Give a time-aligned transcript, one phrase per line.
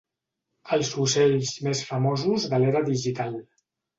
[0.77, 3.37] Els ocells més famosos de l'era digital.